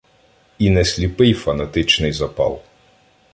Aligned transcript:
І 0.57 0.69
не 0.69 0.85
сліпий 0.85 1.33
фанатичний 1.33 2.11
запал. 2.11 2.61